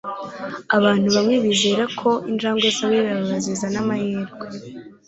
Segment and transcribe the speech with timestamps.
[0.77, 4.45] abantu bamwe bizera ko injangwe zabirabura zizana amahirwe